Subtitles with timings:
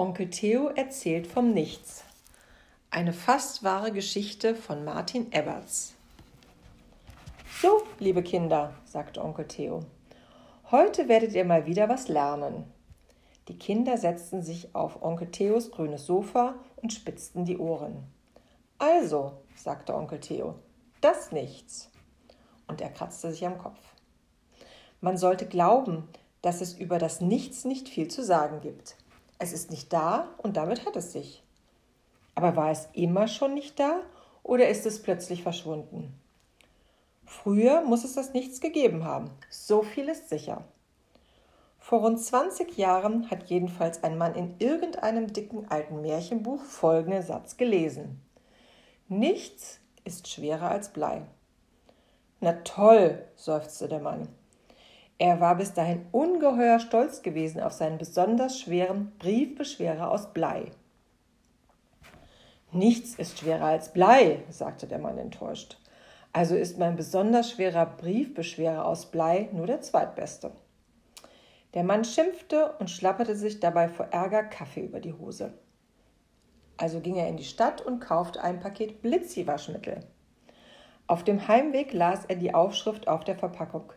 [0.00, 2.04] Onkel Theo erzählt vom Nichts.
[2.90, 5.92] Eine fast wahre Geschichte von Martin Eberts.
[7.60, 9.80] So, liebe Kinder, sagte Onkel Theo,
[10.70, 12.64] heute werdet ihr mal wieder was lernen.
[13.48, 18.04] Die Kinder setzten sich auf Onkel Theos grünes Sofa und spitzten die Ohren.
[18.78, 20.54] Also, sagte Onkel Theo,
[21.02, 21.90] das Nichts.
[22.66, 23.80] Und er kratzte sich am Kopf.
[25.02, 26.08] Man sollte glauben,
[26.40, 28.96] dass es über das Nichts nicht viel zu sagen gibt.
[29.42, 31.42] Es ist nicht da und damit hat es sich.
[32.34, 34.02] Aber war es immer schon nicht da
[34.42, 36.14] oder ist es plötzlich verschwunden?
[37.24, 39.30] Früher muss es das Nichts gegeben haben.
[39.48, 40.64] So viel ist sicher.
[41.78, 47.56] Vor rund 20 Jahren hat jedenfalls ein Mann in irgendeinem dicken alten Märchenbuch folgenden Satz
[47.56, 48.20] gelesen.
[49.08, 51.22] Nichts ist schwerer als Blei.
[52.40, 54.28] Na toll, seufzte der Mann.
[55.20, 60.70] Er war bis dahin ungeheuer stolz gewesen auf seinen besonders schweren Briefbeschwerer aus Blei.
[62.72, 65.78] Nichts ist schwerer als Blei, sagte der Mann enttäuscht.
[66.32, 70.52] Also ist mein besonders schwerer Briefbeschwerer aus Blei nur der zweitbeste.
[71.74, 75.52] Der Mann schimpfte und schlapperte sich dabei vor Ärger Kaffee über die Hose.
[76.78, 80.00] Also ging er in die Stadt und kaufte ein Paket Blitzi-Waschmittel.
[81.06, 83.92] Auf dem Heimweg las er die Aufschrift auf der Verpackung.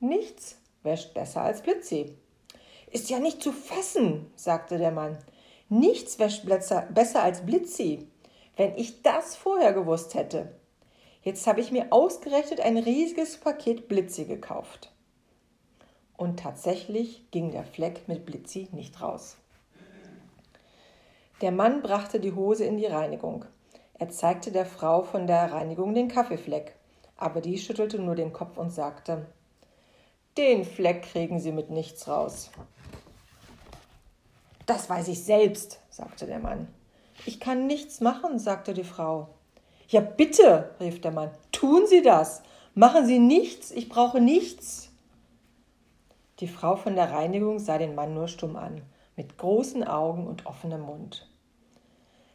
[0.00, 2.16] Nichts wäscht besser als Blitzi.
[2.90, 5.18] Ist ja nicht zu fassen, sagte der Mann.
[5.68, 8.06] Nichts wäscht besser als Blitzi.
[8.56, 10.54] Wenn ich das vorher gewusst hätte.
[11.22, 14.92] Jetzt habe ich mir ausgerechnet ein riesiges Paket Blitzi gekauft.
[16.16, 19.36] Und tatsächlich ging der Fleck mit Blitzi nicht raus.
[21.40, 23.44] Der Mann brachte die Hose in die Reinigung.
[23.94, 26.76] Er zeigte der Frau von der Reinigung den Kaffeefleck,
[27.16, 29.26] aber die schüttelte nur den Kopf und sagte
[30.38, 32.50] den Fleck kriegen Sie mit nichts raus.
[34.66, 36.68] Das weiß ich selbst, sagte der Mann.
[37.26, 39.28] Ich kann nichts machen, sagte die Frau.
[39.88, 42.42] Ja, bitte, rief der Mann, tun Sie das.
[42.74, 44.90] Machen Sie nichts, ich brauche nichts.
[46.40, 48.82] Die Frau von der Reinigung sah den Mann nur stumm an,
[49.16, 51.28] mit großen Augen und offenem Mund.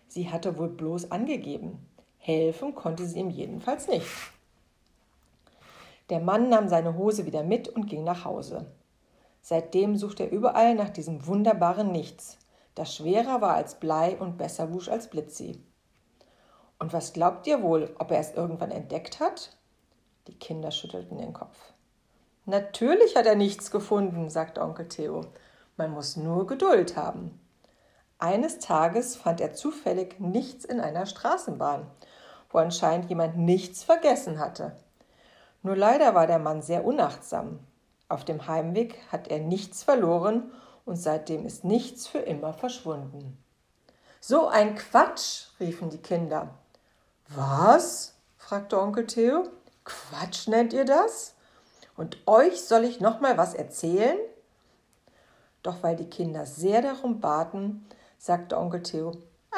[0.10, 1.88] Sie hatte wohl bloß angegeben.
[2.18, 4.08] Helfen konnte sie ihm jedenfalls nicht.
[6.10, 8.72] Der Mann nahm seine Hose wieder mit und ging nach Hause.
[9.42, 12.38] Seitdem sucht er überall nach diesem wunderbaren Nichts,
[12.76, 15.64] das schwerer war als Blei und besser wusch als Blitzi.
[16.80, 19.56] Und was glaubt ihr wohl, ob er es irgendwann entdeckt hat?
[20.28, 21.58] Die Kinder schüttelten den Kopf.
[22.46, 25.22] Natürlich hat er nichts gefunden, sagte Onkel Theo.
[25.78, 27.40] Man muss nur Geduld haben.
[28.20, 31.88] Eines Tages fand er zufällig nichts in einer Straßenbahn,
[32.50, 34.76] wo anscheinend jemand nichts vergessen hatte.
[35.64, 37.60] Nur leider war der Mann sehr unachtsam.
[38.10, 40.52] Auf dem Heimweg hat er nichts verloren
[40.86, 43.38] und seitdem ist nichts für immer verschwunden.
[44.20, 46.50] So ein Quatsch, riefen die Kinder.
[47.30, 48.14] Was?
[48.38, 49.48] fragte Onkel Theo.
[49.86, 51.34] Quatsch nennt ihr das?
[51.96, 54.18] Und euch soll ich noch mal was erzählen?
[55.62, 57.86] Doch weil die Kinder sehr darum baten,
[58.18, 59.12] sagte Onkel Theo: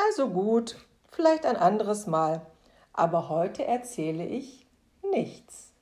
[0.07, 0.77] Also gut,
[1.11, 2.41] vielleicht ein anderes Mal,
[2.93, 4.67] aber heute erzähle ich
[5.11, 5.74] nichts.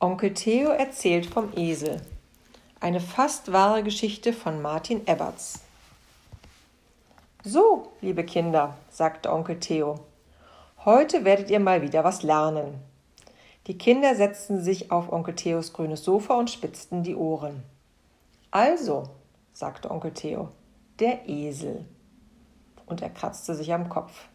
[0.00, 2.00] Onkel Theo erzählt vom Esel.
[2.78, 5.62] Eine fast wahre Geschichte von Martin Eberts.
[7.42, 9.96] So, liebe Kinder, sagte Onkel Theo,
[10.84, 12.74] heute werdet ihr mal wieder was lernen.
[13.66, 17.64] Die Kinder setzten sich auf Onkel Theos grünes Sofa und spitzten die Ohren.
[18.52, 19.08] Also,
[19.52, 20.50] sagte Onkel Theo,
[21.00, 21.84] der Esel.
[22.86, 24.28] Und er kratzte sich am Kopf.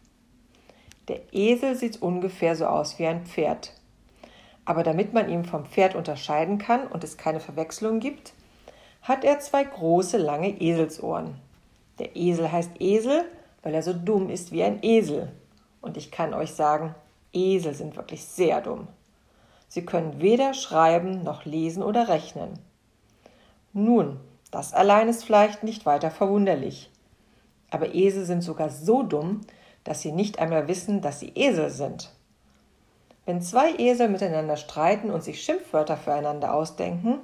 [1.08, 3.72] Der Esel sieht ungefähr so aus wie ein Pferd.
[4.64, 8.32] Aber damit man ihn vom Pferd unterscheiden kann und es keine Verwechslung gibt,
[9.02, 11.34] hat er zwei große, lange Eselsohren.
[11.98, 13.24] Der Esel heißt Esel,
[13.62, 15.30] weil er so dumm ist wie ein Esel.
[15.80, 16.94] Und ich kann euch sagen,
[17.32, 18.88] Esel sind wirklich sehr dumm.
[19.68, 22.58] Sie können weder schreiben noch lesen oder rechnen.
[23.72, 24.20] Nun,
[24.50, 26.90] das allein ist vielleicht nicht weiter verwunderlich.
[27.70, 29.40] Aber Esel sind sogar so dumm,
[29.82, 32.12] dass sie nicht einmal wissen, dass sie Esel sind.
[33.26, 37.20] Wenn zwei Esel miteinander streiten und sich Schimpfwörter füreinander ausdenken,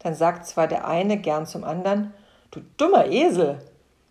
[0.00, 2.12] dann sagt zwar der eine gern zum anderen,
[2.50, 3.60] du dummer Esel.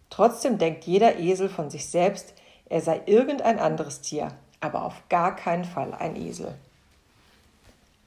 [0.09, 2.33] Trotzdem denkt jeder Esel von sich selbst,
[2.69, 6.55] er sei irgendein anderes Tier, aber auf gar keinen Fall ein Esel.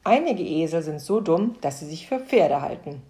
[0.04, 3.02] Einige Esel sind so dumm, dass sie sich für Pferde halten.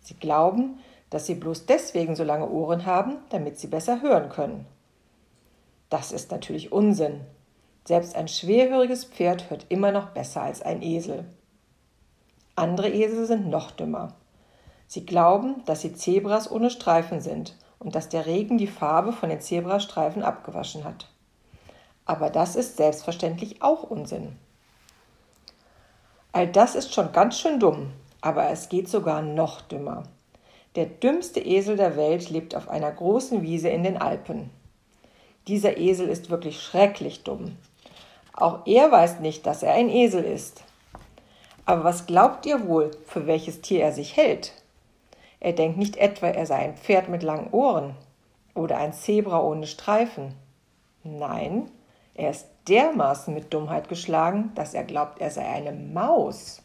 [0.00, 0.78] Sie glauben,
[1.10, 4.64] dass sie bloß deswegen so lange Ohren haben, damit sie besser hören können.
[5.90, 7.20] Das ist natürlich Unsinn,
[7.90, 11.24] selbst ein schwerhöriges Pferd hört immer noch besser als ein Esel.
[12.54, 14.14] Andere Esel sind noch dümmer.
[14.86, 19.28] Sie glauben, dass sie Zebras ohne Streifen sind und dass der Regen die Farbe von
[19.28, 21.08] den Zebrastreifen abgewaschen hat.
[22.04, 24.36] Aber das ist selbstverständlich auch Unsinn.
[26.30, 27.90] All das ist schon ganz schön dumm,
[28.20, 30.04] aber es geht sogar noch dümmer.
[30.76, 34.48] Der dümmste Esel der Welt lebt auf einer großen Wiese in den Alpen.
[35.48, 37.56] Dieser Esel ist wirklich schrecklich dumm.
[38.32, 40.64] Auch er weiß nicht, dass er ein Esel ist.
[41.66, 44.52] Aber was glaubt ihr wohl, für welches Tier er sich hält?
[45.40, 47.94] Er denkt nicht etwa, er sei ein Pferd mit langen Ohren
[48.54, 50.34] oder ein Zebra ohne Streifen.
[51.02, 51.70] Nein,
[52.14, 56.62] er ist dermaßen mit Dummheit geschlagen, dass er glaubt, er sei eine Maus.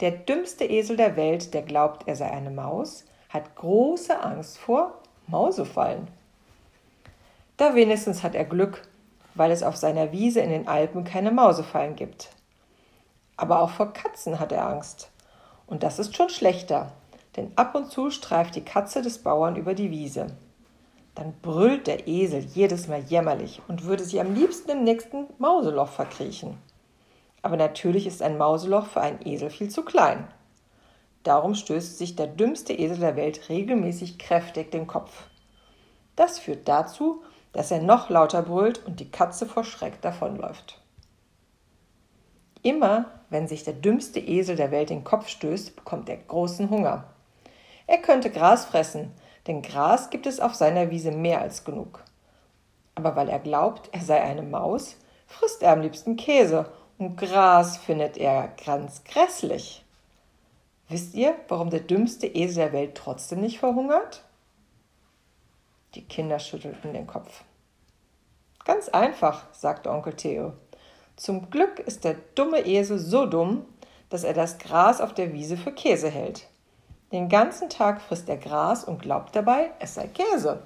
[0.00, 4.94] Der dümmste Esel der Welt, der glaubt, er sei eine Maus, hat große Angst vor
[5.26, 6.08] Mausefallen.
[7.58, 8.87] Da wenigstens hat er Glück,
[9.38, 12.30] weil es auf seiner Wiese in den Alpen keine Mausefallen gibt.
[13.36, 15.10] Aber auch vor Katzen hat er Angst.
[15.66, 16.92] Und das ist schon schlechter,
[17.36, 20.26] denn ab und zu streift die Katze des Bauern über die Wiese.
[21.14, 25.88] Dann brüllt der Esel jedes Mal jämmerlich und würde sich am liebsten im nächsten Mauseloch
[25.88, 26.58] verkriechen.
[27.42, 30.28] Aber natürlich ist ein Mauseloch für einen Esel viel zu klein.
[31.22, 35.24] Darum stößt sich der dümmste Esel der Welt regelmäßig kräftig den Kopf.
[36.16, 40.80] Das führt dazu, dass er noch lauter brüllt und die Katze vor Schreck davonläuft.
[42.62, 47.04] Immer, wenn sich der dümmste Esel der Welt den Kopf stößt, bekommt er großen Hunger.
[47.86, 49.12] Er könnte Gras fressen,
[49.46, 52.02] denn Gras gibt es auf seiner Wiese mehr als genug.
[52.94, 54.96] Aber weil er glaubt, er sei eine Maus,
[55.26, 56.66] frisst er am liebsten Käse
[56.98, 59.84] und Gras findet er ganz grässlich.
[60.88, 64.24] Wisst ihr, warum der dümmste Esel der Welt trotzdem nicht verhungert?
[65.94, 67.42] Die Kinder schüttelten den Kopf.
[68.64, 70.52] Ganz einfach, sagte Onkel Theo.
[71.16, 73.64] Zum Glück ist der dumme Esel so dumm,
[74.10, 76.46] dass er das Gras auf der Wiese für Käse hält.
[77.12, 80.62] Den ganzen Tag frisst er Gras und glaubt dabei, es sei Käse.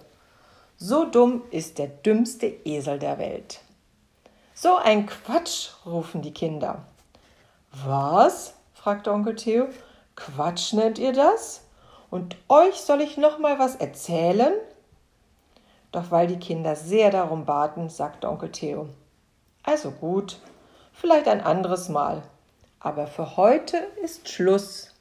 [0.77, 3.61] So dumm ist der dümmste Esel der Welt.
[4.55, 6.85] So ein Quatsch, rufen die Kinder.
[7.85, 8.55] Was?
[8.75, 9.69] fragte Onkel Theo.
[10.17, 11.63] Quatsch nennt ihr das?
[12.11, 14.53] Und euch soll ich noch mal was erzählen?
[15.93, 18.89] Doch weil die Kinder sehr darum baten, sagte Onkel Theo.
[19.63, 20.41] Also gut,
[20.93, 22.23] vielleicht ein anderes Mal.
[22.81, 24.92] Aber für heute ist Schluss.